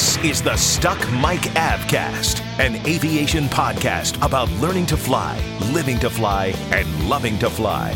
[0.00, 5.38] This is the Stuck Mic Avcast, an aviation podcast about learning to fly,
[5.74, 7.90] living to fly, and loving to fly.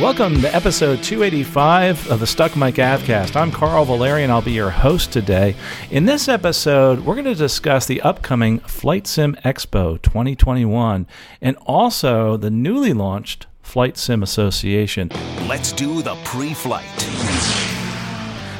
[0.00, 3.36] Welcome to episode 285 of the Stuck Mic Avcast.
[3.36, 4.30] I'm Carl Valerian.
[4.30, 5.54] I'll be your host today.
[5.90, 11.06] In this episode, we're going to discuss the upcoming Flight Sim Expo 2021
[11.42, 15.10] and also the newly launched Flight Sim Association.
[15.46, 17.63] Let's do the pre flight.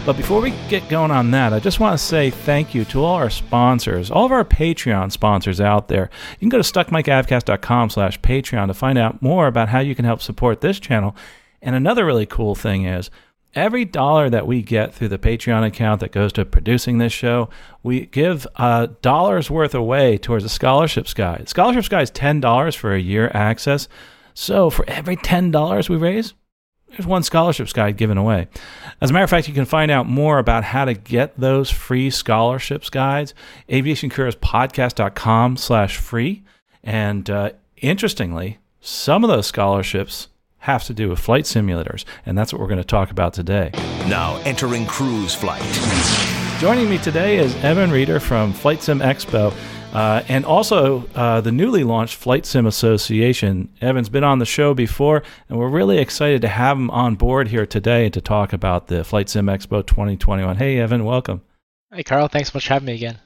[0.07, 3.03] But before we get going on that, I just want to say thank you to
[3.03, 6.11] all our sponsors, all of our Patreon sponsors out there.
[6.33, 10.05] You can go to stuckmicavcast.com slash Patreon to find out more about how you can
[10.05, 11.17] help support this channel.
[11.63, 13.11] And another really cool thing is
[13.55, 17.49] every dollar that we get through the Patreon account that goes to producing this show,
[17.83, 21.49] we give a dollar's worth away towards a scholarships guide.
[21.49, 23.89] Scholarships guide is $10 for a year access.
[24.35, 26.35] So for every $10 we raise,
[26.97, 28.49] there's one scholarships guide given away.
[29.01, 31.71] As a matter of fact, you can find out more about how to get those
[31.71, 33.35] free scholarships guides.
[33.69, 36.43] Aviationcareerspodcast.com slash free.
[36.83, 40.29] And uh, interestingly, some of those scholarships
[40.59, 43.71] have to do with flight simulators, and that's what we're going to talk about today.
[44.09, 45.63] Now entering cruise flight.
[46.59, 49.53] Joining me today is Evan Reiter from Flight Sim Expo.
[49.95, 53.69] Uh, and also uh, the newly launched Flight Sim Association.
[53.81, 57.49] Evan's been on the show before, and we're really excited to have him on board
[57.49, 60.57] here today to talk about the Flight Sim Expo 2021.
[60.57, 61.43] Hey, Evan, welcome.
[61.93, 62.27] Hey, Carl.
[62.27, 63.19] Thanks so much for having me again.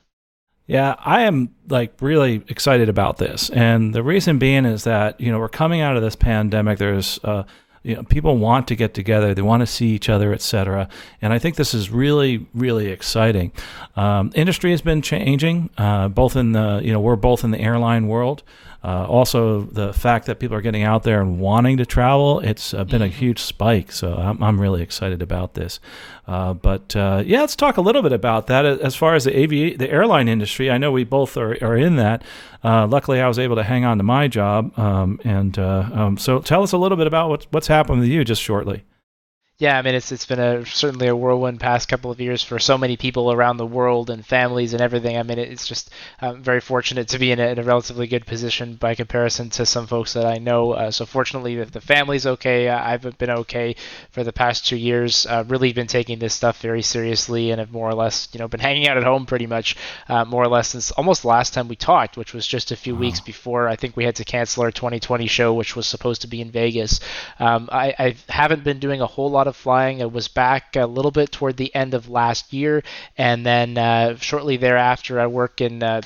[0.67, 5.33] Yeah, I am like really excited about this, and the reason being is that you
[5.33, 6.77] know we're coming out of this pandemic.
[6.77, 7.45] There's uh,
[7.89, 10.91] you know, people want to get together, they want to see each other, etc.
[11.23, 13.51] And I think this is really, really exciting.
[13.97, 17.59] Um, industry has been changing, uh, both in the you know we're both in the
[17.59, 18.43] airline world.
[18.83, 22.73] Uh, also, the fact that people are getting out there and wanting to travel, it's
[22.73, 23.15] uh, been a mm-hmm.
[23.15, 23.91] huge spike.
[23.91, 25.81] So I'm, I'm really excited about this.
[26.29, 28.65] Uh, but uh, yeah, let's talk a little bit about that.
[28.65, 31.97] As far as the avi- the airline industry, I know we both are, are in
[31.97, 32.23] that.
[32.63, 34.79] Uh, luckily, I was able to hang on to my job.
[34.79, 38.09] Um, and uh, um, so tell us a little bit about what's, what's happened with
[38.09, 38.85] you just shortly.
[39.61, 42.61] Yeah, I mean it's it's been a certainly a whirlwind past couple of years for
[42.61, 45.19] so many people around the world and families and everything.
[45.19, 48.25] I mean it's just um, very fortunate to be in a, in a, relatively good
[48.25, 50.75] position by comparison to some folks that I know.
[50.75, 53.75] Uh, so fortunately, if the family's okay, I've been okay
[54.13, 55.27] for the past two years.
[55.27, 58.47] Uh, really been taking this stuff very seriously and have more or less you know
[58.47, 59.75] been hanging out at home pretty much
[60.09, 62.77] uh, more or less since almost the last time we talked, which was just a
[62.77, 63.01] few wow.
[63.01, 66.29] weeks before I think we had to cancel our 2020 show, which was supposed to
[66.29, 67.01] be in Vegas.
[67.41, 69.99] Um, I, I haven't been doing a whole lot of flying.
[69.99, 72.83] It was back a little bit toward the end of last year,
[73.17, 75.83] and then uh, shortly thereafter, I work in.
[75.83, 76.03] Uh,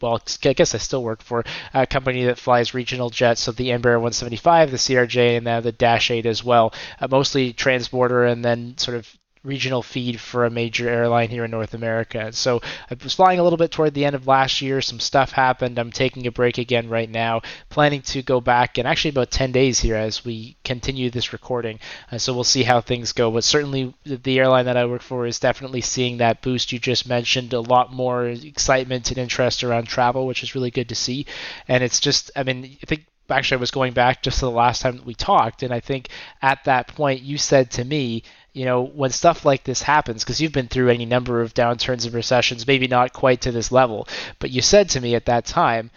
[0.00, 1.44] well, I guess I still work for
[1.74, 5.72] a company that flies regional jets, so the Embraer 175, the CRJ, and now the
[5.72, 6.72] Dash 8 as well.
[7.00, 11.50] Uh, mostly transborder, and then sort of regional feed for a major airline here in
[11.50, 12.32] North America.
[12.32, 14.80] So I was flying a little bit toward the end of last year.
[14.80, 15.78] Some stuff happened.
[15.78, 17.42] I'm taking a break again right now.
[17.68, 21.78] Planning to go back in actually about 10 days here as we continue this recording.
[22.10, 23.30] Uh, so we'll see how things go.
[23.30, 27.06] But certainly the airline that I work for is definitely seeing that boost you just
[27.06, 27.52] mentioned.
[27.52, 31.26] A lot more excitement and interest around travel, which is really good to see.
[31.68, 34.50] And it's just, I mean, I think actually I was going back just to the
[34.50, 36.08] last time that we talked, and I think
[36.42, 38.22] at that point you said to me
[38.54, 42.06] you know, when stuff like this happens, because you've been through any number of downturns
[42.06, 45.44] and recessions, maybe not quite to this level, but you said to me at that
[45.44, 45.90] time,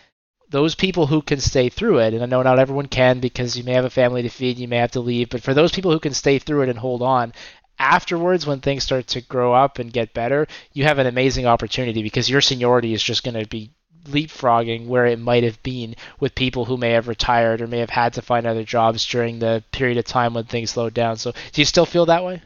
[0.49, 3.63] those people who can stay through it, and I know not everyone can because you
[3.63, 5.91] may have a family to feed, you may have to leave, but for those people
[5.91, 7.31] who can stay through it and hold on,
[7.77, 12.01] afterwards, when things start to grow up and get better, you have an amazing opportunity
[12.01, 13.71] because your seniority is just going to be
[14.07, 17.89] leapfrogging where it might have been with people who may have retired or may have
[17.89, 21.17] had to find other jobs during the period of time when things slowed down.
[21.17, 22.41] So, do you still feel that way?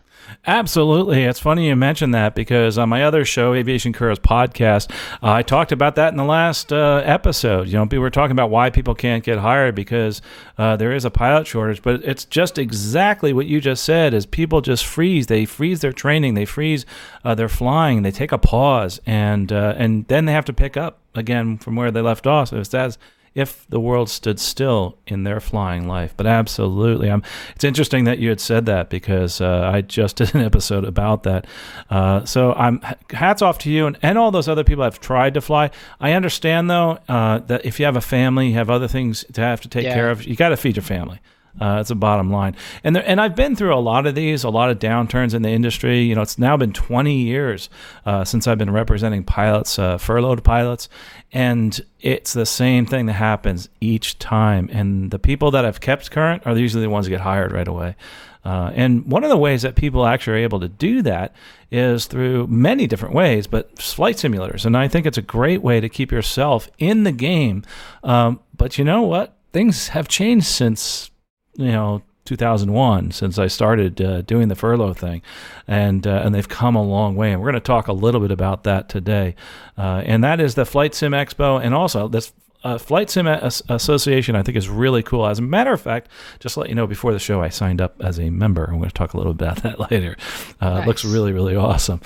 [0.48, 1.24] Absolutely.
[1.24, 4.92] It's funny you mentioned that because on my other show, Aviation Careers podcast,
[5.22, 7.68] uh, I talked about that in the last uh, episode.
[7.68, 10.22] You know, we were talking about why people can't get hired because
[10.58, 14.26] uh, there is a pilot shortage, but it's just exactly what you just said is
[14.26, 15.28] people just freeze.
[15.28, 16.34] They freeze their training.
[16.34, 16.86] They freeze
[17.24, 18.02] uh, their flying.
[18.02, 21.76] They take a pause and, uh, and then they have to pick up again from
[21.76, 22.54] where they left off.
[22.54, 22.98] It's as
[23.34, 26.14] if the world stood still in their flying life.
[26.18, 27.24] But absolutely, I'm,
[27.56, 31.24] it's interesting that you had said that because uh, I just did an episode about
[31.24, 31.48] that.
[31.90, 35.00] Uh, so I'm hats off to you and, and all those other people that have
[35.00, 35.72] tried to fly.
[36.02, 39.40] I understand though uh, that if you have a family, you have other things to
[39.42, 39.94] have to take Yeah.
[39.94, 40.26] care of.
[40.26, 41.20] You got to feed your family.
[41.60, 42.56] Uh, that's a bottom line.
[42.84, 45.42] And there, and I've been through a lot of these, a lot of downturns in
[45.42, 46.02] the industry.
[46.02, 47.70] You know, it's now been 20 years
[48.06, 50.88] uh, since I've been representing pilots, uh, furloughed pilots,
[51.32, 54.70] and it's the same thing that happens each time.
[54.72, 57.68] And the people that have kept current are usually the ones that get hired right
[57.68, 57.96] away.
[58.44, 61.36] Uh, and one of the ways that people actually are able to do that
[61.70, 64.66] is through many different ways, but flight simulators.
[64.66, 67.64] And I think it's a great way to keep yourself in the game.
[68.04, 69.36] Um, but you know what?
[69.54, 71.11] Things have changed since
[71.56, 75.22] you know 2001 since I started uh, doing the furlough thing,
[75.68, 77.32] and uh, and they've come a long way.
[77.32, 79.36] And we're going to talk a little bit about that today,
[79.78, 82.32] uh, and that is the Flight Sim Expo, and also this.
[82.64, 85.26] Uh, Flight Sim As- Association, I think, is really cool.
[85.26, 86.10] As a matter of fact,
[86.40, 88.66] just to let you know, before the show, I signed up as a member.
[88.66, 90.16] I'm going to talk a little bit about that later.
[90.62, 92.02] Uh, It looks really, really awesome.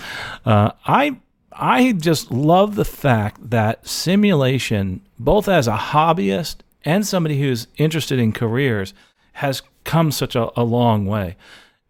[0.45, 1.17] Uh, I
[1.51, 8.17] I just love the fact that simulation, both as a hobbyist and somebody who's interested
[8.17, 8.93] in careers,
[9.35, 11.37] has come such a, a long way.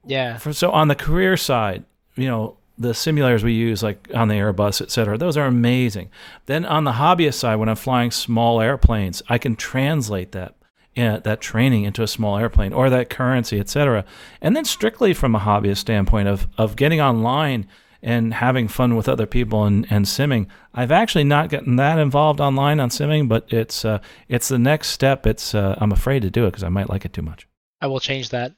[0.06, 0.38] Yeah.
[0.38, 1.84] For, so on the career side,
[2.16, 6.10] you know, the simulators we use, like on the Airbus, et cetera, those are amazing.
[6.46, 10.56] Then on the hobbyist side, when I'm flying small airplanes, I can translate that.
[10.94, 14.06] Yeah, that training into a small airplane or that currency, et cetera.
[14.40, 17.68] And then strictly from a hobbyist standpoint of, of getting online
[18.06, 20.46] and having fun with other people and, and simming.
[20.76, 24.00] I've actually not gotten that involved online on simming, but it's uh,
[24.30, 25.26] it's the next step.
[25.26, 27.48] It's uh, I'm afraid to do it because I might like it too much.
[27.82, 28.54] I will change that.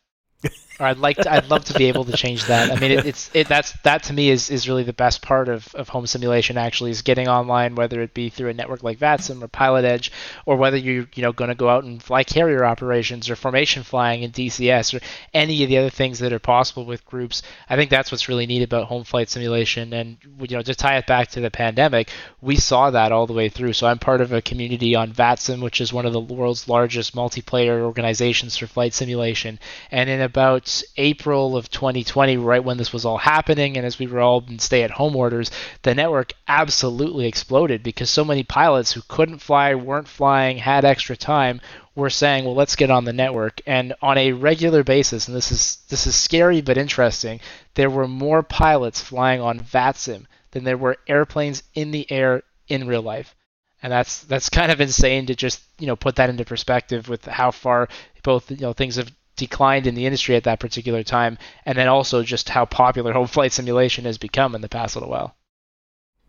[0.80, 2.72] Or I'd like to, I'd love to be able to change that.
[2.72, 5.50] I mean, it, it's it that's that to me is, is really the best part
[5.50, 6.58] of, of home simulation.
[6.58, 10.12] Actually, is getting online, whether it be through a network like VATSIM or Pilot Edge,
[10.46, 13.84] or whether you you know going to go out and fly carrier operations or formation
[13.84, 15.04] flying in DCS or
[15.34, 17.42] any of the other things that are possible with groups.
[17.70, 19.94] I think that's what's really neat about home flight simulation.
[19.94, 22.10] And you know, to tie it back to the pandemic,
[22.42, 23.74] we saw that all the way through.
[23.74, 27.16] So I'm part of a community on VATSIM, which is one of the world's largest
[27.16, 29.60] multiplayer organizations for flight simulation.
[29.90, 34.06] And in about April of 2020, right when this was all happening, and as we
[34.06, 35.50] were all in stay-at-home orders,
[35.82, 41.18] the network absolutely exploded because so many pilots who couldn't fly, weren't flying, had extra
[41.18, 41.60] time,
[41.96, 45.52] were saying, "Well, let's get on the network." And on a regular basis, and this
[45.52, 47.40] is this is scary but interesting,
[47.74, 52.86] there were more pilots flying on VATSIM than there were airplanes in the air in
[52.88, 53.34] real life
[53.82, 57.26] and that's that's kind of insane to just you know put that into perspective with
[57.26, 57.88] how far
[58.24, 61.88] both you know things have declined in the industry at that particular time, and then
[61.88, 65.36] also just how popular home flight simulation has become in the past little while.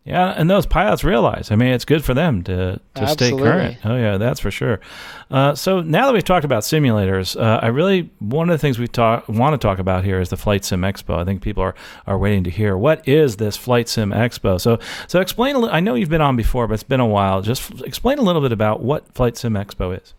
[0.05, 1.51] Yeah, and those pilots realize.
[1.51, 3.77] I mean, it's good for them to to stay current.
[3.83, 4.79] Oh yeah, that's for sure.
[5.29, 8.79] Uh, so now that we've talked about simulators, uh, I really one of the things
[8.79, 11.19] we talk want to talk about here is the Flight Sim Expo.
[11.19, 11.75] I think people are
[12.07, 14.59] are waiting to hear what is this Flight Sim Expo.
[14.59, 15.55] So so explain.
[15.55, 17.41] A li- I know you've been on before, but it's been a while.
[17.41, 20.15] Just f- explain a little bit about what Flight Sim Expo is.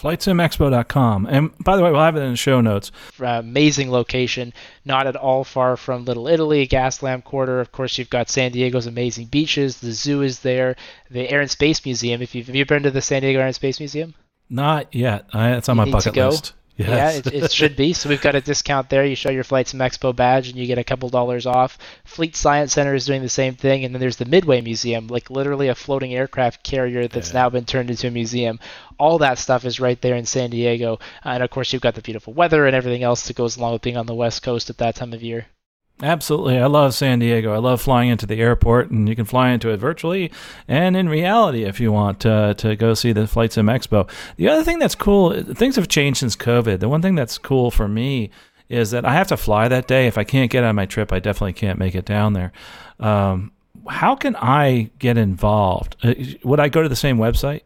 [0.00, 1.26] FlightSimExpo.com.
[1.26, 2.90] And by the way, we'll have it in the show notes.
[3.20, 4.52] Amazing location,
[4.84, 7.60] not at all far from Little Italy, Gaslamp Quarter.
[7.60, 9.78] Of course, you've got San Diego's amazing beaches.
[9.78, 10.76] The zoo is there.
[11.10, 12.22] The Air and Space Museum.
[12.22, 14.14] If you've, have you been to the San Diego Air and Space Museum?
[14.50, 15.26] Not yet.
[15.32, 16.52] I, it's on you my bucket list.
[16.76, 16.88] Yes.
[16.88, 17.92] Yeah, it, it, should be.
[17.92, 19.04] So we've got a discount there.
[19.04, 21.78] You show your Flight Sim Expo badge and you get a couple dollars off.
[22.04, 23.84] Fleet Science Center is doing the same thing.
[23.84, 27.42] And then there's the Midway Museum, like literally a floating aircraft carrier that's yeah.
[27.42, 28.58] now been turned into a museum.
[28.98, 30.98] All that stuff is right there in San Diego.
[31.22, 33.82] And of course, you've got the beautiful weather and everything else that goes along with
[33.82, 35.46] being on the West Coast at that time of year.
[36.02, 36.58] Absolutely.
[36.58, 37.54] I love San Diego.
[37.54, 40.32] I love flying into the airport, and you can fly into it virtually
[40.66, 44.10] and in reality if you want uh, to go see the Flight Sim Expo.
[44.36, 46.80] The other thing that's cool, things have changed since COVID.
[46.80, 48.30] The one thing that's cool for me
[48.68, 50.06] is that I have to fly that day.
[50.06, 52.52] If I can't get on my trip, I definitely can't make it down there.
[52.98, 53.52] Um,
[53.88, 55.96] how can I get involved?
[56.02, 57.62] Uh, would I go to the same website?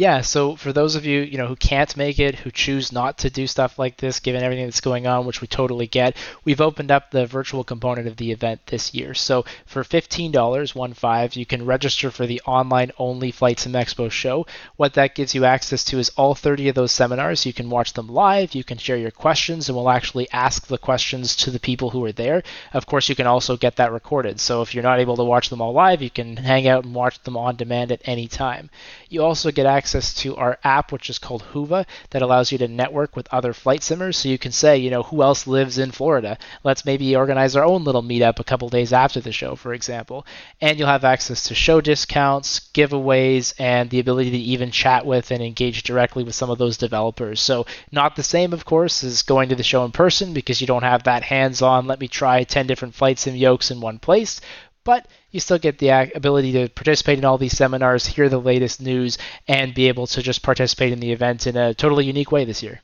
[0.00, 3.18] Yeah, so for those of you, you know, who can't make it, who choose not
[3.18, 6.62] to do stuff like this given everything that's going on, which we totally get, we've
[6.62, 9.12] opened up the virtual component of the event this year.
[9.12, 14.10] So for $15, one five, you can register for the online only Flight Sim Expo
[14.10, 14.46] show.
[14.76, 17.44] What that gives you access to is all 30 of those seminars.
[17.44, 20.78] You can watch them live, you can share your questions, and we'll actually ask the
[20.78, 22.42] questions to the people who are there.
[22.72, 24.40] Of course, you can also get that recorded.
[24.40, 26.94] So if you're not able to watch them all live, you can hang out and
[26.94, 28.70] watch them on demand at any time.
[29.10, 32.68] You also get access to our app, which is called Whova, that allows you to
[32.68, 34.18] network with other flight simmers.
[34.18, 36.38] So you can say, you know, who else lives in Florida?
[36.62, 40.26] Let's maybe organize our own little meetup a couple days after the show, for example.
[40.60, 45.30] And you'll have access to show discounts, giveaways, and the ability to even chat with
[45.30, 47.40] and engage directly with some of those developers.
[47.40, 50.66] So not the same, of course, as going to the show in person because you
[50.66, 51.86] don't have that hands-on.
[51.86, 54.40] Let me try 10 different flight sim yokes in one place
[54.84, 58.80] but you still get the ability to participate in all these seminars, hear the latest
[58.80, 62.44] news, and be able to just participate in the event in a totally unique way
[62.44, 62.80] this year.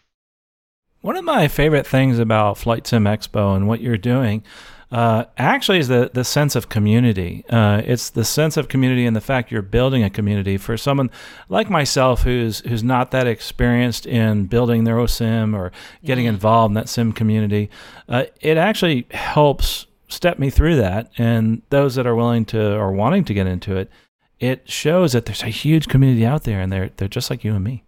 [1.00, 4.42] One of my favorite things about Flight Sim Expo and what you're doing
[4.90, 7.44] uh, actually is the, the sense of community.
[7.48, 11.10] Uh, it's the sense of community and the fact you're building a community for someone
[11.48, 15.72] like myself who's who's not that experienced in building their OSIM or
[16.04, 16.34] getting mm-hmm.
[16.34, 17.68] involved in that sim community.
[18.08, 21.10] Uh, it actually helps step me through that.
[21.18, 23.90] And those that are willing to or wanting to get into it,
[24.38, 27.54] it shows that there's a huge community out there and they're they're just like you
[27.54, 27.84] and me.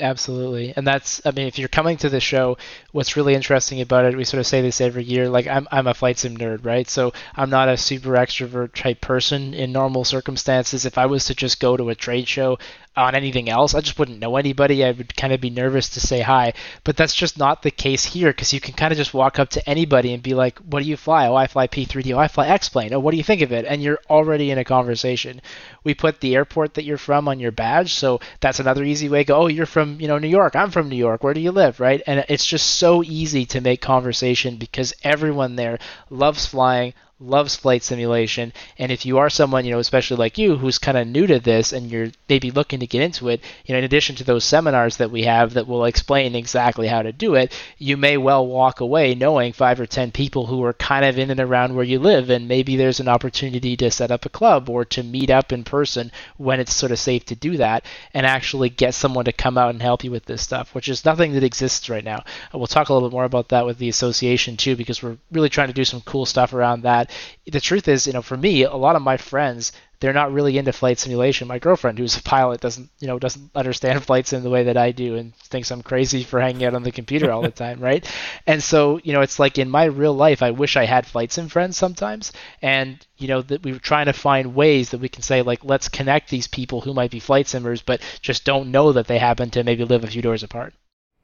[0.00, 0.72] Absolutely.
[0.76, 2.58] And that's I mean if you're coming to the show,
[2.90, 5.86] what's really interesting about it, we sort of say this every year, like I'm I'm
[5.86, 6.88] a flight sim nerd, right?
[6.88, 10.84] So I'm not a super extrovert type person in normal circumstances.
[10.84, 12.58] If I was to just go to a trade show,
[12.96, 13.74] on anything else.
[13.74, 14.84] I just wouldn't know anybody.
[14.84, 16.52] I would kind of be nervous to say hi.
[16.84, 19.48] But that's just not the case here because you can kind of just walk up
[19.50, 21.26] to anybody and be like, What do you fly?
[21.26, 22.14] Oh, I fly P3D.
[22.14, 22.92] Oh, I fly X Plane.
[22.92, 23.64] Oh, what do you think of it?
[23.64, 25.40] And you're already in a conversation.
[25.82, 27.94] We put the airport that you're from on your badge.
[27.94, 30.54] So that's another easy way to go, Oh, you're from, you know, New York.
[30.56, 31.22] I'm from New York.
[31.24, 31.80] Where do you live?
[31.80, 32.02] Right.
[32.06, 35.78] And it's just so easy to make conversation because everyone there
[36.10, 36.94] loves flying,
[37.26, 38.52] loves flight simulation.
[38.78, 41.40] And if you are someone, you know, especially like you, who's kind of new to
[41.40, 44.44] this and you're maybe looking to get into it, you know, in addition to those
[44.44, 48.46] seminars that we have that will explain exactly how to do it, you may well
[48.46, 51.84] walk away knowing five or ten people who are kind of in and around where
[51.84, 52.30] you live.
[52.30, 55.64] And maybe there's an opportunity to set up a club or to meet up in
[55.64, 59.56] person when it's sort of safe to do that and actually get someone to come
[59.56, 62.22] out and help you with this stuff, which is nothing that exists right now.
[62.52, 65.48] We'll talk a little bit more about that with the association too, because we're really
[65.48, 67.10] trying to do some cool stuff around that
[67.46, 70.58] the truth is, you know, for me, a lot of my friends, they're not really
[70.58, 71.48] into flight simulation.
[71.48, 74.76] My girlfriend, who's a pilot, doesn't, you know, doesn't understand flights in the way that
[74.76, 77.80] I do, and thinks I'm crazy for hanging out on the computer all the time,
[77.80, 78.06] right?
[78.46, 81.32] And so, you know, it's like in my real life, I wish I had flight
[81.32, 85.08] sim friends sometimes, and you know, that we were trying to find ways that we
[85.08, 88.70] can say, like, let's connect these people who might be flight simmers, but just don't
[88.70, 90.74] know that they happen to maybe live a few doors apart.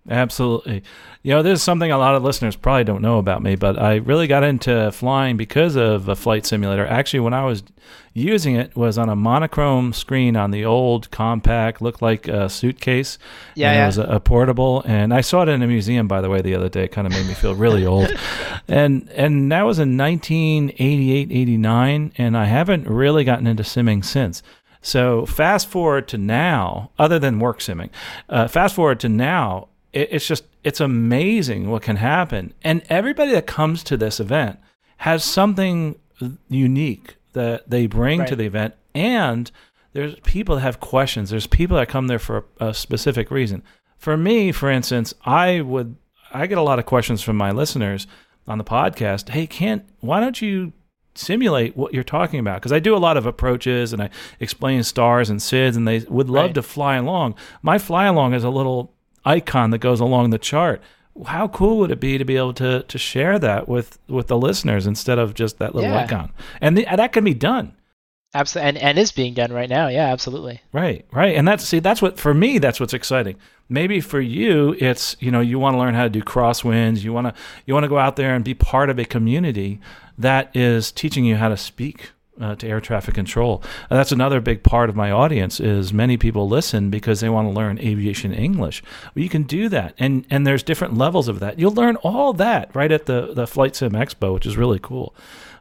[0.08, 0.82] Absolutely.
[1.22, 3.78] You know, this is something a lot of listeners probably don't know about me, but
[3.78, 6.86] I really got into flying because of a flight simulator.
[6.86, 7.62] Actually, when I was
[8.14, 13.18] using it was on a monochrome screen on the old Compaq, looked like a suitcase.
[13.54, 13.82] Yeah, yeah.
[13.82, 16.40] It was a, a, portable, and I saw it in a museum, by the way,
[16.40, 16.84] the other day.
[16.84, 18.10] It kind of made me feel really old.
[18.68, 24.42] and and that was in 1988, 89, and I haven't really gotten into simming since.
[24.82, 27.90] So fast forward to now, other than work simming,
[28.30, 32.54] uh, fast forward to now, it's just it's amazing what can happen.
[32.62, 34.58] And everybody that comes to this event
[34.98, 35.98] has something
[36.48, 38.28] unique that they bring right.
[38.28, 39.50] to the event, and
[39.92, 41.30] there's people that have questions.
[41.30, 43.62] There's people that come there for a, specific reason.
[43.96, 45.96] For me, for instance, I would
[46.32, 48.06] I get a lot of questions from my listeners
[48.46, 49.30] on the podcast.
[49.30, 50.72] Hey, can't why don't you
[51.16, 54.82] simulate what you're talking about because I do a lot of approaches and I explain
[54.84, 56.54] stars and SIDS and they would love Right.
[56.54, 57.34] to fly along.
[57.62, 60.80] My fly along is a little icon that goes along the chart.
[61.26, 64.36] How cool would it be to be able to to share that with with the
[64.38, 66.04] listeners instead of just that little Yeah.
[66.04, 66.32] icon?
[66.60, 67.74] And, the, and that can be done.
[68.32, 69.88] Absolutely, and, and is being done right now.
[69.88, 70.60] Yeah, absolutely.
[70.72, 71.34] Right, right.
[71.34, 73.36] And that's see that's what for me that's what's exciting.
[73.68, 77.12] Maybe for you it's, you know, you want to learn how to do crosswinds, you
[77.12, 77.34] want to
[77.66, 79.80] you want to go out there and be part of a community
[80.16, 83.62] that is teaching you how to speak uh, to air traffic control.
[83.88, 87.48] And that's another big part of my audience is many people listen because they want
[87.48, 88.82] to learn aviation English.
[89.14, 89.94] Well, you can do that.
[89.98, 91.58] And and there's different levels of that.
[91.58, 95.14] You'll learn all that right at the the Flight Sim Expo, which is really cool.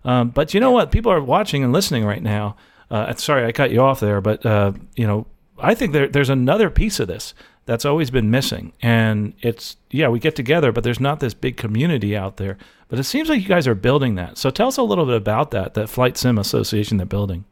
[0.05, 0.91] Um, but you know what?
[0.91, 2.55] People are watching and listening right now.
[2.89, 5.27] Uh, sorry, I cut you off there, but uh, you know,
[5.59, 7.33] I think there, there's another piece of this
[7.69, 11.55] that's always been missing, and it's yeah, we get together, but there's not this big
[11.55, 12.57] community out there.
[12.87, 14.39] But it seems like you guys are building that.
[14.39, 17.45] So tell us a little bit about that, that Flight Sim Association they're building.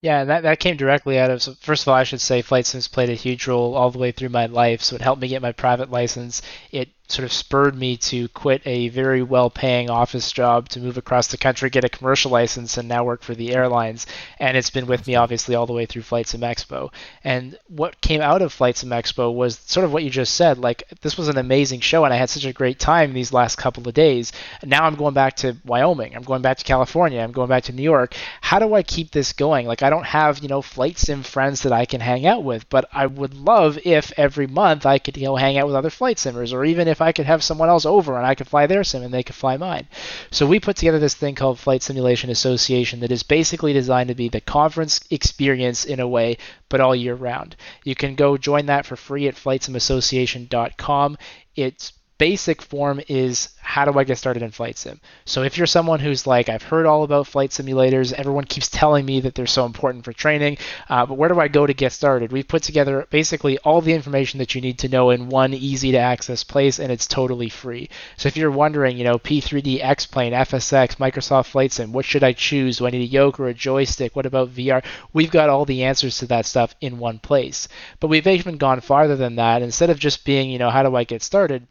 [0.00, 1.42] Yeah, that, that came directly out of.
[1.42, 3.98] So first of all, I should say Flight Sims played a huge role all the
[3.98, 4.82] way through my life.
[4.82, 6.42] So it helped me get my private license.
[6.72, 10.96] It sort of spurred me to quit a very well paying office job to move
[10.96, 14.06] across the country, get a commercial license, and now work for the airlines.
[14.38, 16.90] And it's been with me, obviously, all the way through Flight Sim Expo.
[17.22, 20.58] And what came out of Flight Sim Expo was sort of what you just said.
[20.58, 23.56] Like, this was an amazing show, and I had such a great time these last
[23.56, 24.32] couple of days.
[24.64, 26.16] Now I'm going back to Wyoming.
[26.16, 27.20] I'm going back to California.
[27.20, 28.14] I'm going back to New York.
[28.40, 29.66] How do I keep this going?
[29.66, 32.68] Like, I don't have, you know, Flight Sim friends that I can hang out with,
[32.70, 35.90] but I would love if every month I could, you know, hang out with other
[35.90, 38.66] Flight Simmers, or even if I could have someone else over and I could fly
[38.66, 39.88] their sim and they could fly mine.
[40.30, 44.14] So we put together this thing called Flight Simulation Association that is basically designed to
[44.14, 47.56] be the conference experience in a way, but all year round.
[47.84, 51.18] You can go join that for free at flightsimassociation.com.
[51.54, 51.92] It's
[52.22, 55.00] basic form is how do I get started in flight sim?
[55.24, 59.04] So if you're someone who's like, I've heard all about flight simulators, everyone keeps telling
[59.04, 61.90] me that they're so important for training, uh, but where do I go to get
[61.90, 62.30] started?
[62.30, 65.90] We've put together basically all the information that you need to know in one easy
[65.90, 67.90] to access place, and it's totally free.
[68.16, 72.22] So if you're wondering, you know, P3D, X Plane, FSX, Microsoft Flight Sim, what should
[72.22, 72.78] I choose?
[72.78, 74.14] Do I need a yoke or a joystick?
[74.14, 74.84] What about VR?
[75.12, 77.66] We've got all the answers to that stuff in one place.
[77.98, 79.60] But we've even gone farther than that.
[79.60, 81.66] Instead of just being, you know, how do I get started?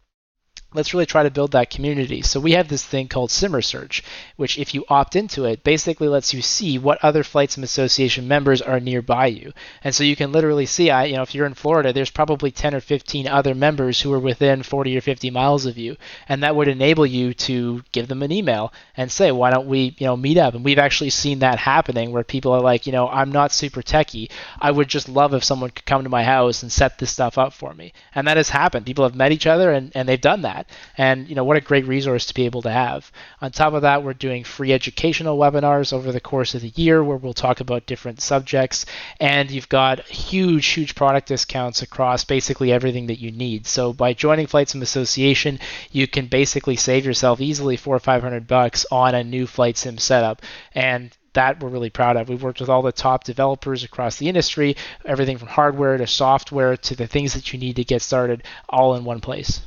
[0.74, 2.22] Let's really try to build that community.
[2.22, 4.02] So we have this thing called Simmer Search,
[4.36, 8.26] which if you opt into it, basically lets you see what other Flight Sim Association
[8.26, 9.52] members are nearby you.
[9.84, 12.50] And so you can literally see, I, you know, if you're in Florida, there's probably
[12.50, 15.96] 10 or 15 other members who are within 40 or 50 miles of you,
[16.28, 19.94] and that would enable you to give them an email and say, why don't we,
[19.98, 20.54] you know, meet up?
[20.54, 23.82] And we've actually seen that happening where people are like, you know, I'm not super
[23.82, 24.30] techie.
[24.60, 27.38] I would just love if someone could come to my house and set this stuff
[27.38, 27.92] up for me.
[28.14, 28.86] And that has happened.
[28.86, 30.74] People have met each other and, and they've done that.
[30.96, 33.10] And you know what a great resource to be able to have.
[33.40, 37.02] On top of that, we're doing free educational webinars over the course of the year
[37.02, 38.86] where we'll talk about different subjects.
[39.20, 43.66] And you've got huge, huge product discounts across basically everything that you need.
[43.66, 45.58] So by joining Flight Sim Association,
[45.90, 49.76] you can basically save yourself easily four or five hundred bucks on a new Flight
[49.76, 50.42] Sim setup.
[50.74, 52.28] And that we're really proud of.
[52.28, 56.76] We've worked with all the top developers across the industry, everything from hardware to software
[56.76, 59.62] to the things that you need to get started, all in one place.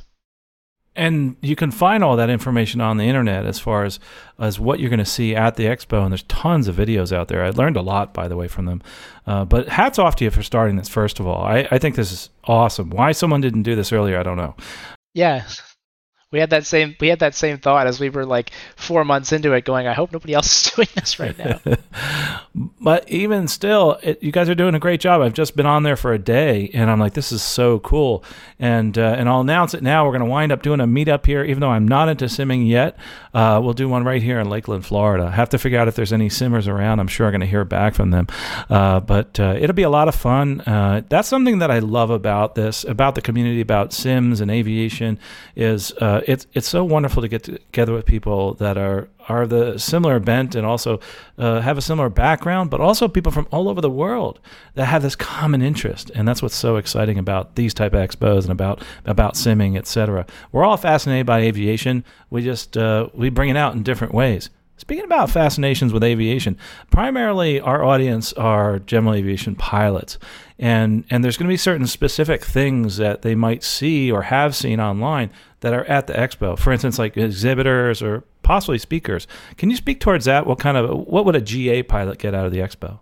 [0.96, 4.00] And you can find all that information on the internet as far as
[4.38, 6.02] as what you're going to see at the expo.
[6.02, 7.44] And there's tons of videos out there.
[7.44, 8.82] I learned a lot, by the way, from them.
[9.26, 10.88] Uh, but hats off to you for starting this.
[10.88, 12.90] First of all, I, I think this is awesome.
[12.90, 14.54] Why someone didn't do this earlier, I don't know.
[15.14, 15.46] Yeah,
[16.36, 19.32] we had that same we had that same thought as we were like four months
[19.32, 21.60] into it, going, I hope nobody else is doing this right now.
[22.78, 25.22] but even still, it, you guys are doing a great job.
[25.22, 28.22] I've just been on there for a day, and I'm like, this is so cool.
[28.58, 30.04] And uh, and I'll announce it now.
[30.04, 32.68] We're going to wind up doing a meetup here, even though I'm not into simming
[32.68, 32.98] yet.
[33.32, 35.24] Uh, we'll do one right here in Lakeland, Florida.
[35.24, 37.00] I have to figure out if there's any simmers around.
[37.00, 38.26] I'm sure I'm going to hear back from them.
[38.68, 40.60] Uh, but uh, it'll be a lot of fun.
[40.60, 45.18] Uh, that's something that I love about this, about the community, about sims and aviation,
[45.54, 49.78] is uh, it's it's so wonderful to get together with people that are are the
[49.78, 51.00] similar bent and also
[51.38, 54.40] uh, have a similar background, but also people from all over the world
[54.74, 58.42] that have this common interest, and that's what's so exciting about these type of expos
[58.42, 60.26] and about about simming, etc.
[60.50, 62.04] We're all fascinated by aviation.
[62.28, 64.50] We just uh, we bring it out in different ways.
[64.78, 66.58] Speaking about fascinations with aviation,
[66.90, 70.18] primarily our audience are general aviation pilots,
[70.58, 74.54] and and there's going to be certain specific things that they might see or have
[74.54, 76.58] seen online that are at the expo.
[76.58, 79.26] For instance, like exhibitors or possibly speakers.
[79.56, 80.46] Can you speak towards that?
[80.46, 83.00] What kind of what would a GA pilot get out of the expo?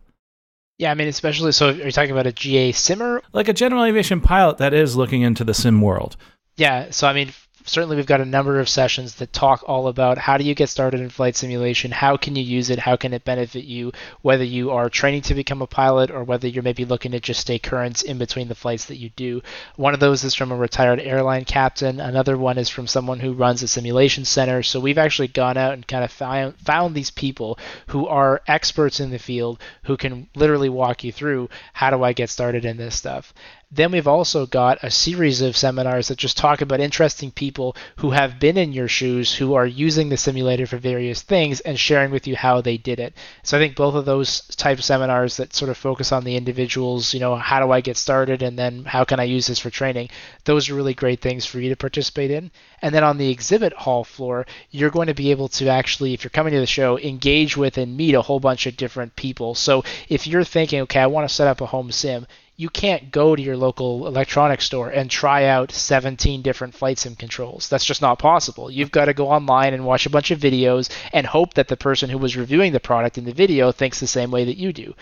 [0.78, 1.68] Yeah, I mean, especially so.
[1.68, 3.22] Are you talking about a GA simmer?
[3.32, 6.16] Like a general aviation pilot that is looking into the sim world.
[6.56, 7.32] Yeah, so I mean,
[7.64, 10.68] certainly we've got a number of sessions that talk all about how do you get
[10.68, 13.90] started in flight simulation, how can you use it, how can it benefit you,
[14.22, 17.40] whether you are training to become a pilot or whether you're maybe looking to just
[17.40, 19.42] stay current in between the flights that you do.
[19.76, 22.00] One of those is from a retired airline captain.
[22.00, 24.62] Another one is from someone who runs a simulation center.
[24.62, 29.00] So we've actually gone out and kind of found, found these people who are experts
[29.00, 32.76] in the field who can literally walk you through how do I get started in
[32.76, 33.32] this stuff.
[33.70, 37.53] Then we've also got a series of seminars that just talk about interesting people
[37.96, 41.78] who have been in your shoes, who are using the simulator for various things and
[41.78, 43.14] sharing with you how they did it.
[43.42, 46.36] So I think both of those type of seminars that sort of focus on the
[46.36, 49.58] individuals, you know, how do I get started and then how can I use this
[49.58, 50.10] for training,
[50.44, 52.50] those are really great things for you to participate in.
[52.82, 56.24] And then on the exhibit hall floor, you're going to be able to actually, if
[56.24, 59.54] you're coming to the show, engage with and meet a whole bunch of different people.
[59.54, 63.10] So if you're thinking, okay, I want to set up a home sim, you can't
[63.10, 67.68] go to your local electronics store and try out 17 different flight sim controls.
[67.68, 68.70] That's just not possible.
[68.70, 71.76] You've got to go online and watch a bunch of videos and hope that the
[71.76, 74.72] person who was reviewing the product in the video thinks the same way that you
[74.72, 74.94] do.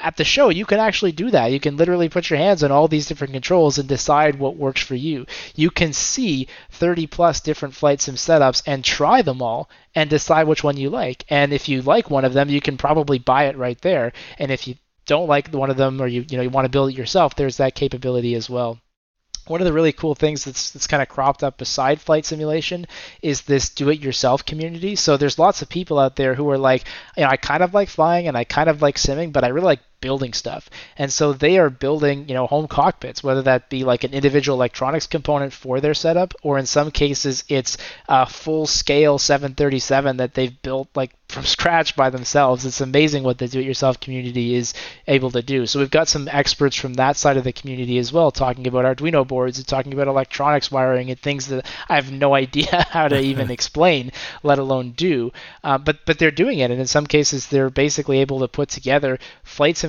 [0.00, 1.50] At the show, you can actually do that.
[1.50, 4.80] You can literally put your hands on all these different controls and decide what works
[4.80, 5.26] for you.
[5.56, 10.46] You can see 30 plus different flight sim setups and try them all and decide
[10.46, 11.24] which one you like.
[11.30, 14.12] And if you like one of them, you can probably buy it right there.
[14.38, 14.76] And if you
[15.08, 17.34] don't like one of them or you you know you want to build it yourself,
[17.34, 18.78] there's that capability as well.
[19.48, 22.86] One of the really cool things that's, that's kind of cropped up beside flight simulation
[23.22, 24.94] is this do-it-yourself community.
[24.94, 26.84] So there's lots of people out there who are like,
[27.16, 29.48] you know, I kind of like flying and I kind of like simming, but I
[29.48, 30.70] really like building stuff.
[30.96, 34.56] And so they are building, you know, home cockpits, whether that be like an individual
[34.56, 37.76] electronics component for their setup, or in some cases it's
[38.08, 42.64] a full scale 737 that they've built like from scratch by themselves.
[42.64, 44.72] It's amazing what the do-it-yourself community is
[45.06, 45.66] able to do.
[45.66, 48.86] So we've got some experts from that side of the community as well, talking about
[48.86, 53.08] Arduino boards and talking about electronics wiring and things that I have no idea how
[53.08, 54.10] to even explain,
[54.42, 55.30] let alone do.
[55.62, 58.70] Uh, but but they're doing it, and in some cases they're basically able to put
[58.70, 59.18] together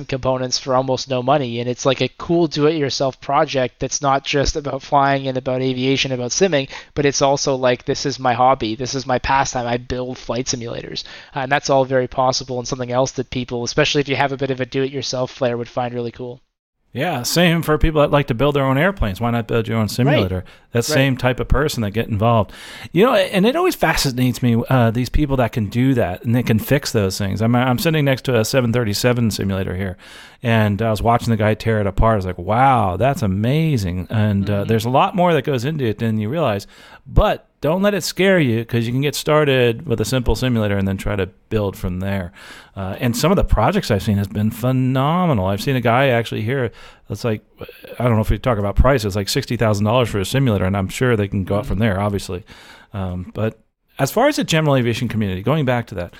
[0.00, 1.60] flights components for almost no money.
[1.60, 5.36] And it's like a cool do it yourself project that's not just about flying and
[5.36, 9.18] about aviation, about simming, but it's also like this is my hobby, this is my
[9.18, 9.66] pastime.
[9.66, 11.04] I build flight simulators.
[11.34, 14.32] Uh, and that's all very possible and something else that people, especially if you have
[14.32, 16.40] a bit of a do it yourself flair, would find really cool.
[16.92, 19.20] Yeah, same for people that like to build their own airplanes.
[19.20, 20.36] Why not build your own simulator?
[20.36, 20.44] Right.
[20.72, 20.84] That right.
[20.84, 22.50] same type of person that get involved.
[22.90, 26.34] You know, and it always fascinates me uh, these people that can do that and
[26.34, 27.42] they can fix those things.
[27.42, 29.96] I'm I'm sitting next to a 737 simulator here,
[30.42, 32.14] and I was watching the guy tear it apart.
[32.14, 34.08] I was like, wow, that's amazing.
[34.10, 34.62] And uh, mm-hmm.
[34.62, 36.66] uh, there's a lot more that goes into it than you realize.
[37.06, 40.78] But don't let it scare you because you can get started with a simple simulator
[40.78, 42.32] and then try to build from there.
[42.74, 45.46] Uh, and some of the projects I've seen has been phenomenal.
[45.46, 46.70] I've seen a guy actually here
[47.08, 47.44] that's like,
[47.98, 50.64] I don't know if we talk about prices, like sixty thousand dollars for a simulator,
[50.64, 52.44] and I'm sure they can go up from there, obviously.
[52.92, 53.58] Um, but
[53.98, 56.14] as far as the general aviation community, going back to that,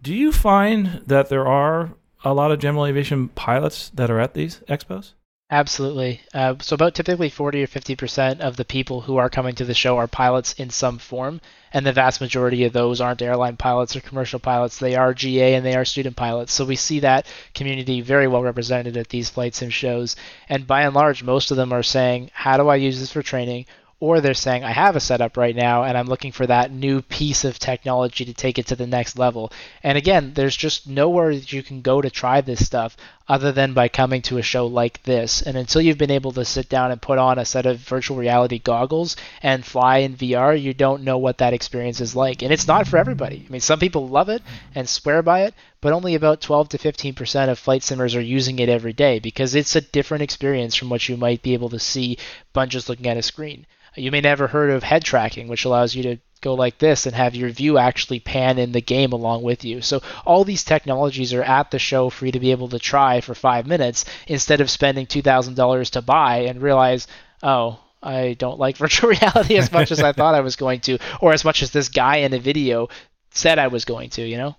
[0.00, 4.34] do you find that there are a lot of general aviation pilots that are at
[4.34, 5.14] these expos?
[5.50, 6.22] Absolutely.
[6.34, 9.64] Uh, so about typically 40 or 50 percent of the people who are coming to
[9.64, 11.40] the show are pilots in some form,
[11.72, 14.76] and the vast majority of those aren't airline pilots or commercial pilots.
[14.76, 16.52] They are GA and they are student pilots.
[16.52, 20.16] So we see that community very well represented at these flight sim shows.
[20.48, 23.22] And by and large, most of them are saying, "How do I use this for
[23.22, 23.66] training?
[23.98, 27.00] or they're saying I have a setup right now and I'm looking for that new
[27.00, 29.50] piece of technology to take it to the next level.
[29.82, 32.96] And again, there's just nowhere that you can go to try this stuff
[33.28, 35.42] other than by coming to a show like this.
[35.42, 38.16] And until you've been able to sit down and put on a set of virtual
[38.16, 42.42] reality goggles and fly in VR, you don't know what that experience is like.
[42.42, 43.44] And it's not for everybody.
[43.46, 44.42] I mean, some people love it
[44.74, 48.58] and swear by it, but only about 12 to 15% of flight simmers are using
[48.58, 51.78] it every day because it's a different experience from what you might be able to
[51.78, 52.18] see
[52.52, 53.66] by just looking at a screen.
[53.96, 57.14] You may never heard of head tracking, which allows you to go like this and
[57.14, 59.80] have your view actually pan in the game along with you.
[59.80, 63.20] So all these technologies are at the show for you to be able to try
[63.20, 67.06] for five minutes instead of spending two thousand dollars to buy and realize,
[67.42, 70.98] oh, I don't like virtual reality as much as I thought I was going to,
[71.20, 72.88] or as much as this guy in the video
[73.30, 74.22] said I was going to.
[74.22, 74.56] You know.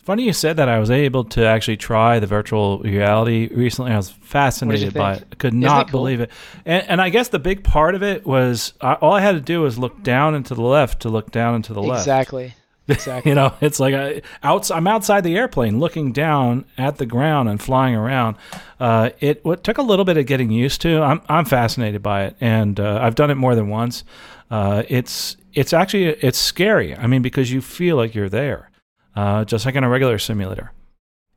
[0.00, 0.70] It's funny you said that.
[0.70, 3.92] I was able to actually try the virtual reality recently.
[3.92, 5.26] I was fascinated by it.
[5.30, 6.00] I could not cool?
[6.00, 6.30] believe it.
[6.64, 9.42] And, and, I guess the big part of it was I, all I had to
[9.42, 12.00] do was look down and to the left to look down and to the left.
[12.00, 12.54] Exactly.
[12.88, 13.30] Exactly.
[13.30, 17.48] you know, it's like I, outs, I'm outside the airplane looking down at the ground
[17.48, 18.36] and flying around.
[18.80, 21.00] Uh, it what took a little bit of getting used to.
[21.00, 24.02] I'm I'm fascinated by it, and uh, I've done it more than once.
[24.50, 26.96] Uh, it's it's actually it's scary.
[26.96, 28.69] I mean, because you feel like you're there
[29.16, 30.72] uh, just like in a regular simulator.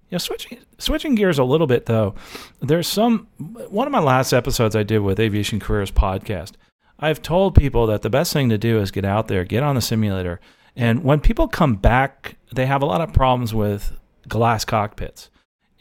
[0.09, 2.13] Yeah, switching switching gears a little bit though,
[2.59, 6.51] there's some one of my last episodes I did with Aviation Careers podcast.
[6.99, 9.75] I've told people that the best thing to do is get out there, get on
[9.75, 10.39] the simulator.
[10.75, 15.29] And when people come back, they have a lot of problems with glass cockpits.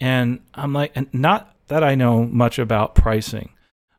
[0.01, 3.51] And I'm like, and not that I know much about pricing,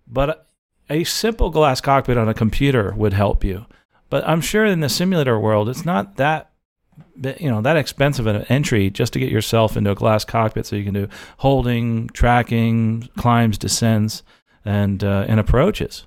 [0.08, 0.48] but
[0.90, 3.66] a simple glass cockpit on a computer would help you.
[4.10, 6.52] But I'm sure in the simulator world, it's not that
[7.40, 10.76] you know that expensive an entry just to get yourself into a glass cockpit so
[10.76, 14.24] you can do holding, tracking, climbs, descents,
[14.66, 16.06] and uh, and approaches.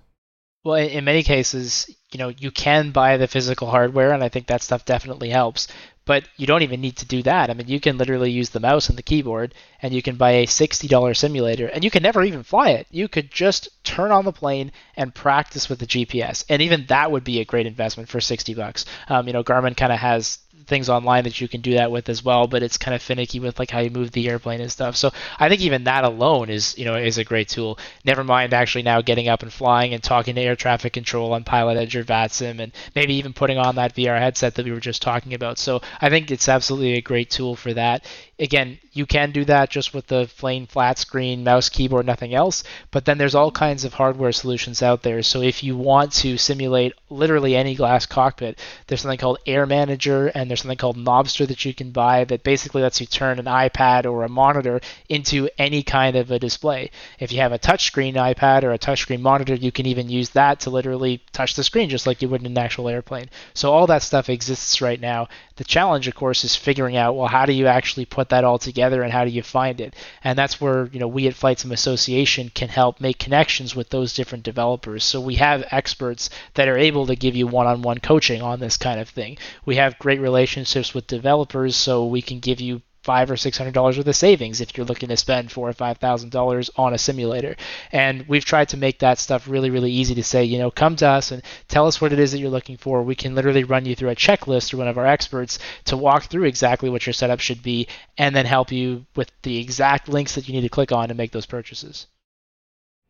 [0.65, 4.49] Well, in many cases, you know, you can buy the physical hardware, and I think
[4.49, 5.69] that stuff definitely helps.
[6.05, 7.51] But you don't even need to do that.
[7.51, 10.33] I mean, you can literally use the mouse and the keyboard, and you can buy
[10.33, 12.87] a $60 simulator, and you can never even fly it.
[12.91, 17.13] You could just turn on the plane and practice with the GPS, and even that
[17.13, 18.87] would be a great investment for 60 bucks.
[19.09, 22.09] Um, you know, Garmin kind of has things online that you can do that with
[22.09, 24.71] as well, but it's kind of finicky with like how you move the airplane and
[24.71, 24.97] stuff.
[24.97, 27.79] So I think even that alone is you know is a great tool.
[28.05, 31.47] Never mind actually now getting up and flying and talking to air traffic control and
[31.47, 34.81] Pilot Edge or VATSIM and maybe even putting on that VR headset that we were
[34.81, 35.59] just talking about.
[35.59, 38.05] So I think it's absolutely a great tool for that
[38.39, 42.63] again, you can do that just with the plain flat screen, mouse, keyboard, nothing else.
[42.91, 45.23] But then there's all kinds of hardware solutions out there.
[45.23, 50.29] So if you want to simulate literally any glass cockpit, there's something called Air Manager
[50.29, 53.47] and there's something called Knobster that you can buy that basically lets you turn an
[53.47, 56.91] iPad or a monitor into any kind of a display.
[57.19, 60.61] If you have a touchscreen iPad or a touchscreen monitor, you can even use that
[60.61, 63.29] to literally touch the screen just like you would in an actual airplane.
[63.55, 65.29] So all that stuff exists right now.
[65.57, 68.59] The challenge, of course, is figuring out well, how do you actually put that all
[68.59, 69.95] together and how do you find it?
[70.23, 73.89] And that's where you know we at Flight Sim Association can help make connections with
[73.89, 75.03] those different developers.
[75.03, 79.01] So we have experts that are able to give you one-on-one coaching on this kind
[79.01, 79.39] of thing.
[79.65, 83.73] We have great relationships with developers, so we can give you five or six hundred
[83.73, 86.93] dollars worth of savings if you're looking to spend four or five thousand dollars on
[86.93, 87.55] a simulator.
[87.93, 90.97] And we've tried to make that stuff really, really easy to say, you know, come
[90.97, 93.03] to us and tell us what it is that you're looking for.
[93.03, 96.25] We can literally run you through a checklist through one of our experts to walk
[96.25, 97.87] through exactly what your setup should be
[98.19, 101.15] and then help you with the exact links that you need to click on to
[101.15, 102.09] make those purchases.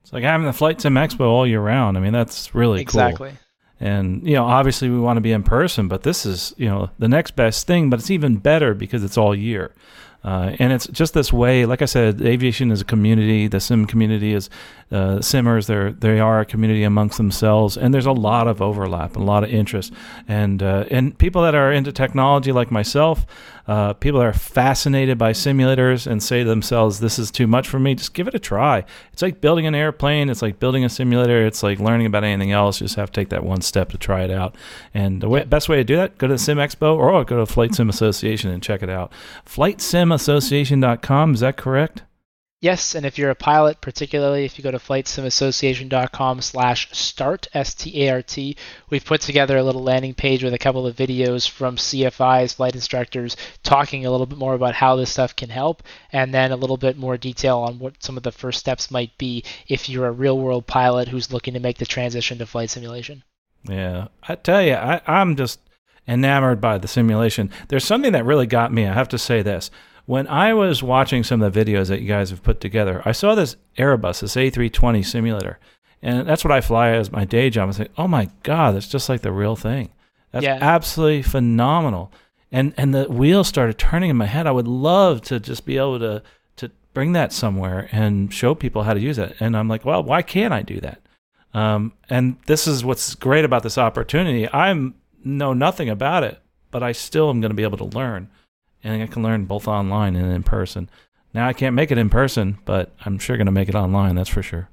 [0.03, 1.97] It's like having the Flight Sim Expo all year round.
[1.97, 2.83] I mean, that's really cool.
[2.83, 3.31] exactly.
[3.31, 3.39] cool.
[3.79, 6.91] And, you know, obviously we want to be in person, but this is, you know,
[6.99, 9.73] the next best thing, but it's even better because it's all year.
[10.27, 11.67] Uh, and it's just this way.
[11.67, 13.47] Like I said, aviation is a community.
[13.47, 14.51] The sim community is
[14.91, 15.69] uh, simmers.
[15.69, 19.45] They're they are a community amongst themselves, and there's a lot of overlap a lot
[19.45, 19.93] of interest.
[20.27, 23.25] And uh, and people that are into technology, like myself,
[23.67, 27.79] uh, people are fascinated by simulators and say to themselves, "This is too much for
[27.79, 28.85] me." Just give it a try.
[29.13, 30.29] It's like building an airplane.
[30.29, 31.45] It's like building a simulator.
[31.47, 32.81] It's like learning about anything else.
[32.81, 34.55] You just have to take that one step to try it out.
[34.95, 37.39] And the way, best way to do that, go to the Sim Expo or go
[37.39, 39.13] to Flight Sim Association and check it out.
[39.45, 41.35] Flightsimassociation.com.
[41.35, 42.03] Is that correct?
[42.63, 48.57] Yes, and if you're a pilot, particularly if you go to flightsimassociation.com slash start, S-T-A-R-T,
[48.89, 52.75] we've put together a little landing page with a couple of videos from CFIs, flight
[52.75, 56.57] instructors, talking a little bit more about how this stuff can help, and then a
[56.57, 60.07] little bit more detail on what some of the first steps might be if you're
[60.07, 63.23] a real-world pilot who's looking to make the transition to flight simulation.
[63.69, 65.61] Yeah, I tell you, I, I'm just
[66.09, 67.51] enamored by the simulation.
[67.69, 69.71] There's something that really got me, I have to say this
[70.07, 73.13] when I was watching some of the videos that you guys have put together, I
[73.13, 75.59] saw this Airbus, this A320 simulator.
[76.01, 77.65] And that's what I fly as my day job.
[77.65, 79.91] I was like, oh my God, that's just like the real thing.
[80.31, 80.59] That's yeah.
[80.61, 82.13] absolutely phenomenal.
[82.53, 84.47] And and the wheels started turning in my head.
[84.47, 86.23] I would love to just be able to
[86.57, 89.35] to bring that somewhere and show people how to use it.
[89.41, 91.01] And I'm like, well, why can't I do that?
[91.53, 94.49] Um, and this is what's great about this opportunity.
[94.53, 94.91] I
[95.25, 96.39] know nothing about it,
[96.71, 98.29] but I still am going to be able to learn
[98.87, 100.89] and I can learn both online and in person.
[101.35, 104.15] Now I can't make it in person, but I'm sure going to make it online.
[104.15, 104.69] That's for sure.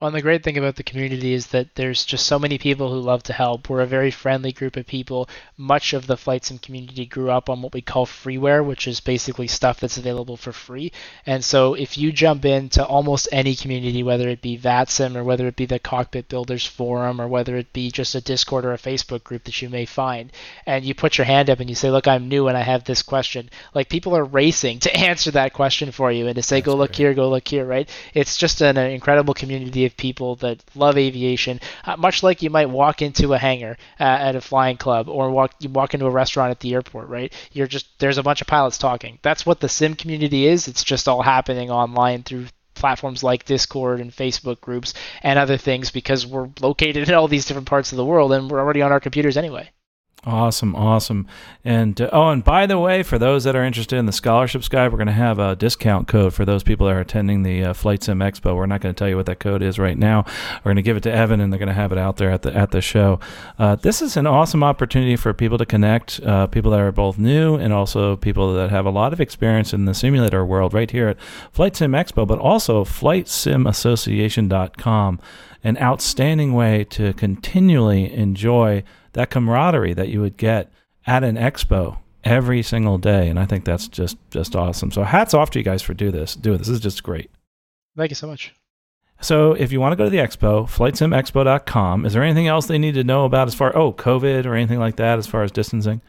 [0.00, 3.00] Well, the great thing about the community is that there's just so many people who
[3.00, 3.68] love to help.
[3.68, 5.28] We're a very friendly group of people.
[5.56, 9.00] Much of the flight sim community grew up on what we call freeware, which is
[9.00, 10.92] basically stuff that's available for free.
[11.26, 15.48] And so if you jump into almost any community, whether it be VATSIM or whether
[15.48, 18.78] it be the Cockpit Builders Forum or whether it be just a Discord or a
[18.78, 20.30] Facebook group that you may find,
[20.64, 22.84] and you put your hand up and you say, Look, I'm new and I have
[22.84, 26.58] this question, like people are racing to answer that question for you and to say,
[26.58, 26.78] that's Go great.
[26.78, 27.90] look here, go look here, right?
[28.14, 32.50] It's just an, an incredible community of people that love aviation, uh, much like you
[32.50, 36.06] might walk into a hangar uh, at a flying club or walk you walk into
[36.06, 37.32] a restaurant at the airport, right?
[37.52, 39.18] You're just there's a bunch of pilots talking.
[39.22, 40.68] That's what the sim community is.
[40.68, 45.90] It's just all happening online through platforms like Discord and Facebook groups and other things
[45.90, 48.92] because we're located in all these different parts of the world and we're already on
[48.92, 49.68] our computers anyway.
[50.24, 51.28] Awesome, awesome.
[51.64, 54.68] And uh, oh, and by the way, for those that are interested in the scholarships
[54.68, 57.66] guide, we're going to have a discount code for those people that are attending the
[57.66, 58.56] uh, Flight Sim Expo.
[58.56, 60.24] We're not going to tell you what that code is right now.
[60.56, 62.32] We're going to give it to Evan, and they're going to have it out there
[62.32, 63.20] at the at the show.
[63.60, 67.16] Uh, this is an awesome opportunity for people to connect, uh, people that are both
[67.16, 70.90] new and also people that have a lot of experience in the simulator world, right
[70.90, 71.16] here at
[71.52, 75.20] Flight Sim Expo, but also FlightSimAssociation.com.
[75.64, 80.70] An outstanding way to continually enjoy that camaraderie that you would get
[81.06, 83.28] at an expo every single day.
[83.28, 84.90] And I think that's just just awesome.
[84.90, 86.34] So hats off to you guys for do this.
[86.34, 86.68] Do this.
[86.68, 87.30] this is just great.
[87.96, 88.54] Thank you so much.
[89.20, 92.78] So if you want to go to the expo, flightsimexpo.com, is there anything else they
[92.78, 95.50] need to know about as far oh COVID or anything like that as far as
[95.50, 96.00] distancing?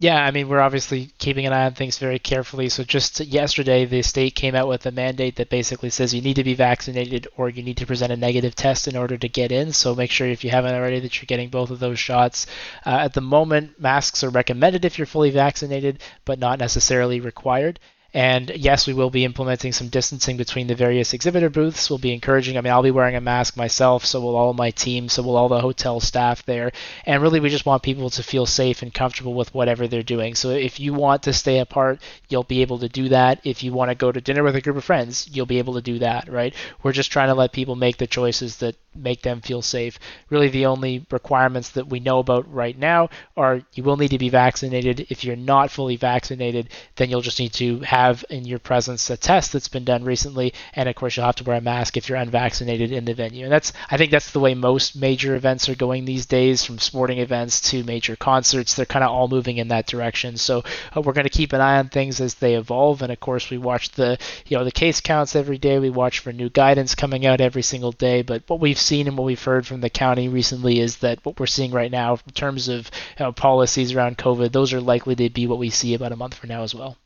[0.00, 2.68] Yeah, I mean, we're obviously keeping an eye on things very carefully.
[2.68, 6.34] So just yesterday, the state came out with a mandate that basically says you need
[6.34, 9.50] to be vaccinated or you need to present a negative test in order to get
[9.52, 9.72] in.
[9.72, 12.46] So make sure if you haven't already that you're getting both of those shots.
[12.84, 17.78] Uh, at the moment, masks are recommended if you're fully vaccinated, but not necessarily required.
[18.14, 21.90] And yes, we will be implementing some distancing between the various exhibitor booths.
[21.90, 24.70] We'll be encouraging, I mean, I'll be wearing a mask myself, so will all my
[24.70, 26.70] team, so will all the hotel staff there.
[27.06, 30.36] And really, we just want people to feel safe and comfortable with whatever they're doing.
[30.36, 33.40] So if you want to stay apart, you'll be able to do that.
[33.42, 35.74] If you want to go to dinner with a group of friends, you'll be able
[35.74, 36.54] to do that, right?
[36.84, 39.98] We're just trying to let people make the choices that make them feel safe.
[40.30, 44.18] Really, the only requirements that we know about right now are you will need to
[44.18, 45.06] be vaccinated.
[45.10, 49.16] If you're not fully vaccinated, then you'll just need to have in your presence a
[49.16, 52.08] test that's been done recently, and of course, you'll have to wear a mask if
[52.08, 53.44] you're unvaccinated in the venue.
[53.44, 56.78] And that's I think that's the way most major events are going these days, from
[56.78, 58.74] sporting events to major concerts.
[58.74, 60.36] They're kind of all moving in that direction.
[60.36, 60.62] So
[60.96, 63.50] uh, we're going to keep an eye on things as they evolve, and of course,
[63.50, 65.78] we watch the you know the case counts every day.
[65.78, 68.22] We watch for new guidance coming out every single day.
[68.22, 71.40] But what we've seen and what we've heard from the county recently is that what
[71.40, 75.14] we're seeing right now in terms of you know, policies around COVID, those are likely
[75.16, 76.96] to be what we see about a month from now as well.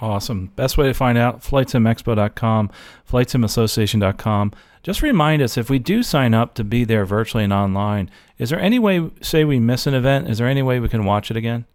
[0.00, 0.46] Awesome.
[0.56, 2.70] Best way to find out, flightsimexpo.com,
[3.10, 4.52] flightsimassociation.com.
[4.82, 8.50] Just remind us if we do sign up to be there virtually and online, is
[8.50, 11.30] there any way, say we miss an event, is there any way we can watch
[11.30, 11.66] it again?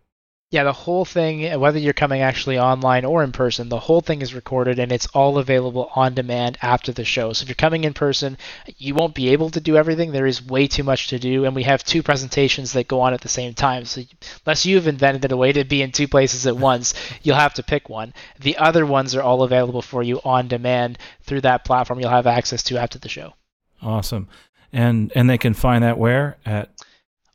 [0.49, 4.21] Yeah, the whole thing, whether you're coming actually online or in person, the whole thing
[4.21, 7.33] is recorded and it's all available on demand after the show.
[7.33, 8.37] So if you're coming in person,
[8.77, 10.13] you won't be able to do everything.
[10.13, 13.13] There is way too much to do, and we have two presentations that go on
[13.13, 13.83] at the same time.
[13.83, 14.03] So
[14.45, 17.63] unless you've invented a way to be in two places at once, you'll have to
[17.63, 18.13] pick one.
[18.39, 21.99] The other ones are all available for you on demand through that platform.
[21.99, 23.33] You'll have access to after the show.
[23.81, 24.29] Awesome,
[24.71, 26.69] and and they can find that where at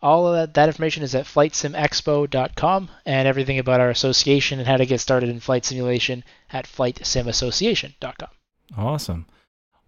[0.03, 4.77] all of that, that information is at flightsimexpo.com, and everything about our association and how
[4.77, 8.29] to get started in flight simulation at flightsimassociation.com.
[8.77, 9.27] Awesome.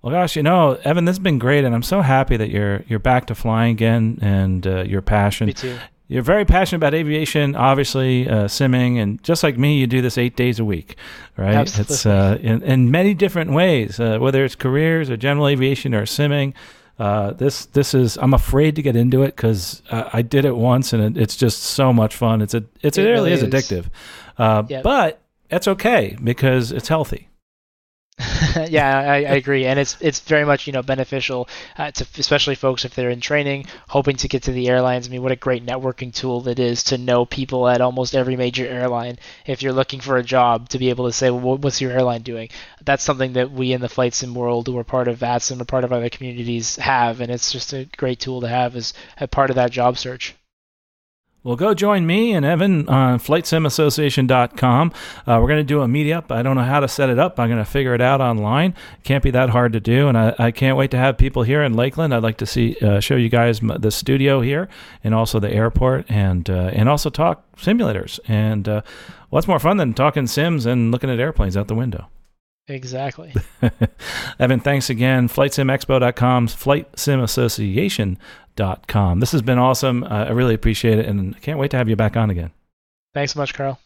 [0.02, 2.84] Well, gosh, you know, Evan, this has been great, and I'm so happy that you're
[2.88, 5.46] you're back to flying again and uh, your passion.
[5.46, 5.78] Me too.
[6.06, 10.18] You're very passionate about aviation, obviously, uh, simming, and just like me, you do this
[10.18, 10.96] eight days a week,
[11.38, 11.54] right?
[11.54, 11.94] Absolutely.
[11.94, 16.02] It's uh, in, in many different ways, uh, whether it's careers or general aviation or
[16.02, 16.52] simming.
[16.98, 20.56] Uh, this this is I'm afraid to get into it because uh, I did it
[20.56, 22.40] once and it, it's just so much fun.
[22.40, 23.86] It's a it's, it, it really, is, is addictive,
[24.38, 24.84] uh, yep.
[24.84, 27.28] but it's okay because it's healthy.
[28.68, 32.54] yeah, I, I, agree, and it's it's very much you know beneficial uh, to especially
[32.54, 35.08] folks if they're in training, hoping to get to the airlines.
[35.08, 38.36] I mean, what a great networking tool that is to know people at almost every
[38.36, 39.18] major airline.
[39.46, 42.22] If you're looking for a job, to be able to say, well, what's your airline
[42.22, 42.50] doing?
[42.84, 45.60] That's something that we in the flight sim world, who are part of VATS and
[45.60, 48.94] are part of other communities, have, and it's just a great tool to have as
[49.18, 50.36] a part of that job search.
[51.44, 54.92] Well, go join me and Evan on FlightSimAssociation.com.
[55.26, 56.30] Uh, we're going to do a meetup.
[56.30, 57.38] I don't know how to set it up.
[57.38, 58.74] I'm going to figure it out online.
[59.02, 61.62] Can't be that hard to do, and I, I can't wait to have people here
[61.62, 62.14] in Lakeland.
[62.14, 64.70] I'd like to see uh, show you guys the studio here
[65.04, 68.18] and also the airport, and uh, and also talk simulators.
[68.26, 68.80] And uh,
[69.28, 72.08] what's more fun than talking sims and looking at airplanes out the window?
[72.66, 73.34] Exactly.
[74.38, 75.28] Evan, thanks again.
[75.28, 76.90] FlightSimExpo.com, Flight
[78.58, 79.20] Association com.
[79.20, 80.04] This has been awesome.
[80.04, 82.52] Uh, I really appreciate it and can't wait to have you back on again.
[83.12, 83.78] Thanks so much, Carl.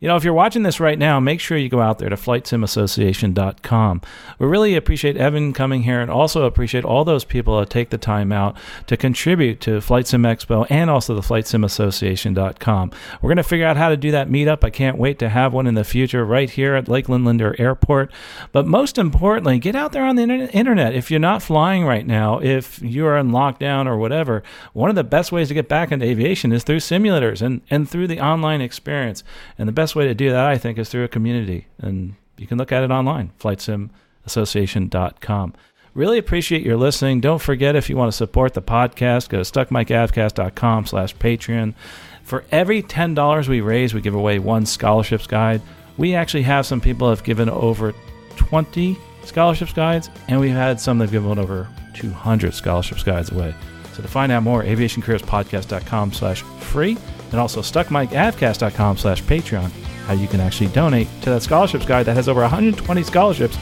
[0.00, 2.16] You know, if you're watching this right now, make sure you go out there to
[2.16, 4.00] flightsimassociation.com.
[4.40, 7.96] We really appreciate Evan coming here and also appreciate all those people that take the
[7.96, 8.56] time out
[8.88, 12.90] to contribute to Flight Sim Expo and also the flightsimassociation.com.
[13.22, 14.64] We're going to figure out how to do that meetup.
[14.64, 18.10] I can't wait to have one in the future right here at Lakeland Linder Airport.
[18.50, 20.94] But most importantly, get out there on the internet.
[20.94, 25.04] If you're not flying right now, if you're in lockdown or whatever, one of the
[25.04, 28.60] best ways to get back into aviation is through simulators and, and through the online
[28.60, 29.22] experience.
[29.56, 31.66] And the best way to do that, I think, is through a community.
[31.78, 35.52] And you can look at it online, flightsimassociation.com.
[35.92, 37.20] Really appreciate your listening.
[37.20, 41.74] Don't forget if you want to support the podcast, go to stuckmicavcast.com slash Patreon.
[42.22, 45.60] For every $10 we raise, we give away one scholarships guide.
[45.98, 47.92] We actually have some people have given over
[48.36, 53.54] 20 scholarships guides, and we've had some that have given over 200 scholarships guides away.
[53.92, 56.96] So to find out more, aviationcareerspodcast.com slash free,
[57.34, 59.68] and also stuckmicavcast.com slash Patreon,
[60.06, 63.58] how you can actually donate to that scholarships guide that has over 120 scholarships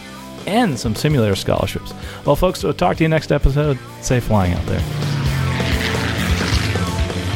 [0.47, 1.95] and some simulator scholarships.
[2.27, 3.79] Well, folks, we'll talk to you next episode.
[4.03, 5.22] Safe flying out there.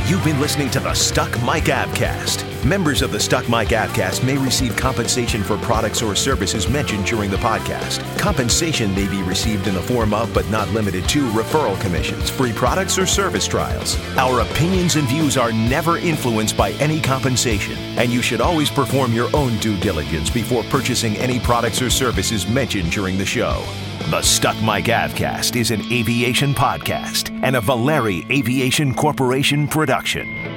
[0.08, 2.64] You've been listening to the Stuck Mic Avcast.
[2.64, 7.28] Members of the Stuck Mic Avcast may receive compensation for products or services mentioned during
[7.28, 7.98] the podcast.
[8.16, 12.52] Compensation may be received in the form of, but not limited to, referral commissions, free
[12.52, 13.98] products, or service trials.
[14.16, 19.12] Our opinions and views are never influenced by any compensation, and you should always perform
[19.12, 23.60] your own due diligence before purchasing any products or services mentioned during the show.
[24.08, 30.55] The Stuck Mic Avcast is an aviation podcast and a Valeri Aviation Corporation production.